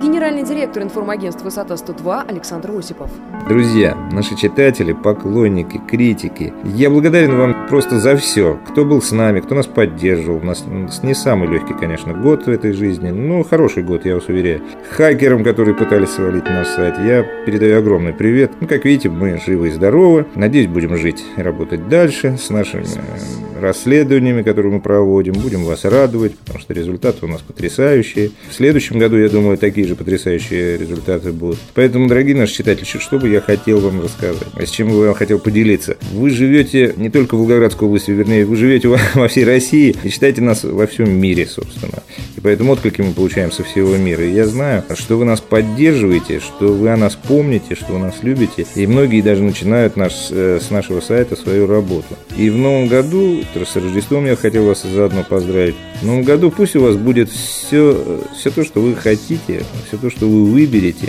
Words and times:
генеральный 0.00 0.42
директор 0.42 0.82
информагентства 0.82 1.44
«Высота-102» 1.44 2.28
Александр 2.28 2.70
Осипов. 2.76 3.10
Друзья, 3.48 3.96
наши 4.12 4.36
читатели, 4.36 4.92
поклонники, 4.92 5.80
критики, 5.88 6.52
я 6.64 6.90
благодарен 6.90 7.36
вам 7.36 7.66
просто 7.68 7.98
за 7.98 8.16
все. 8.16 8.58
Кто 8.68 8.84
был 8.84 9.02
с 9.02 9.12
нами, 9.12 9.40
кто 9.40 9.54
нас 9.54 9.66
поддерживал. 9.66 10.38
У 10.38 10.44
нас 10.44 10.64
не 11.02 11.14
самый 11.14 11.48
легкий, 11.48 11.74
конечно, 11.74 12.14
год 12.14 12.46
в 12.46 12.48
этой 12.48 12.72
жизни, 12.72 13.10
но 13.10 13.42
хороший 13.42 13.82
год, 13.82 14.04
я 14.06 14.14
вас 14.14 14.28
уверяю. 14.28 14.62
Хакерам, 14.90 15.44
которые 15.44 15.74
пытались 15.74 16.10
свалить 16.10 16.44
наш 16.44 16.68
сайт, 16.68 16.94
я 16.98 17.22
передаю 17.44 17.78
огромный 17.78 18.12
привет. 18.12 18.52
Ну, 18.60 18.66
как 18.66 18.84
видите, 18.84 19.08
мы 19.08 19.38
живы 19.44 19.68
и 19.68 19.70
здоровы. 19.70 20.26
Надеюсь, 20.34 20.68
будем 20.68 20.96
жить 20.96 21.24
и 21.36 21.42
работать 21.42 21.88
дальше 21.88 22.36
с 22.36 22.50
нашими 22.50 22.82
э, 22.84 23.41
расследованиями, 23.62 24.42
которые 24.42 24.72
мы 24.72 24.80
проводим. 24.80 25.34
Будем 25.34 25.64
вас 25.64 25.84
радовать, 25.84 26.36
потому 26.38 26.58
что 26.58 26.74
результаты 26.74 27.24
у 27.24 27.28
нас 27.28 27.40
потрясающие. 27.40 28.30
В 28.50 28.54
следующем 28.54 28.98
году, 28.98 29.16
я 29.16 29.28
думаю, 29.28 29.58
такие 29.58 29.86
же 29.86 29.94
потрясающие 29.94 30.76
результаты 30.76 31.32
будут. 31.32 31.58
Поэтому, 31.74 32.08
дорогие 32.08 32.36
наши 32.36 32.54
читатели, 32.54 32.84
что 32.84 33.18
бы 33.18 33.28
я 33.28 33.40
хотел 33.40 33.80
вам 33.80 34.02
рассказать, 34.02 34.48
а 34.54 34.66
с 34.66 34.70
чем 34.70 34.90
бы 34.90 35.06
я 35.06 35.14
хотел 35.14 35.38
поделиться. 35.38 35.96
Вы 36.12 36.30
живете 36.30 36.94
не 36.96 37.10
только 37.10 37.36
в 37.36 37.38
Волгоградской 37.38 37.88
области, 37.88 38.10
вернее, 38.10 38.44
вы 38.44 38.56
живете 38.56 38.88
во 39.14 39.28
всей 39.28 39.44
России 39.44 39.96
и 40.02 40.10
читаете 40.10 40.42
нас 40.42 40.64
во 40.64 40.86
всем 40.86 41.10
мире, 41.10 41.46
собственно. 41.46 42.02
Поэтому 42.42 42.72
отклики 42.72 43.00
мы 43.00 43.12
получаем 43.12 43.52
со 43.52 43.62
всего 43.62 43.96
мира. 43.96 44.24
И 44.24 44.32
я 44.32 44.46
знаю, 44.46 44.84
что 44.94 45.16
вы 45.16 45.24
нас 45.24 45.40
поддерживаете, 45.40 46.40
что 46.40 46.72
вы 46.72 46.90
о 46.90 46.96
нас 46.96 47.16
помните, 47.16 47.74
что 47.74 47.94
вы 47.94 47.98
нас 47.98 48.22
любите. 48.22 48.66
И 48.74 48.86
многие 48.86 49.22
даже 49.22 49.42
начинают 49.42 49.96
наш, 49.96 50.28
э, 50.30 50.60
с 50.60 50.70
нашего 50.70 51.00
сайта 51.00 51.36
свою 51.36 51.66
работу. 51.66 52.16
И 52.36 52.50
в 52.50 52.56
новом 52.56 52.88
году 52.88 53.42
с 53.54 53.76
Рождеством 53.76 54.26
я 54.26 54.36
хотел 54.36 54.66
вас 54.66 54.82
заодно 54.82 55.24
поздравить. 55.28 55.76
В 56.00 56.06
новом 56.06 56.22
году 56.22 56.50
пусть 56.50 56.76
у 56.76 56.82
вас 56.82 56.96
будет 56.96 57.30
все, 57.30 58.22
все 58.36 58.50
то, 58.50 58.64
что 58.64 58.80
вы 58.80 58.94
хотите, 58.94 59.62
все 59.88 59.96
то, 59.96 60.10
что 60.10 60.28
вы 60.28 60.44
выберете. 60.44 61.08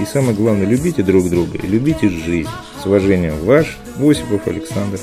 И 0.00 0.04
самое 0.06 0.34
главное, 0.34 0.66
любите 0.66 1.02
друг 1.02 1.28
друга 1.28 1.58
любите 1.62 2.08
жизнь. 2.08 2.48
С 2.82 2.86
уважением, 2.86 3.34
ваш 3.44 3.78
Осипов 3.98 4.46
Александр. 4.46 4.98